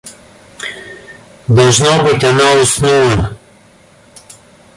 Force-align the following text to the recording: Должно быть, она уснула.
Должно 1.47 2.01
быть, 2.01 2.23
она 2.23 2.53
уснула. 2.53 3.37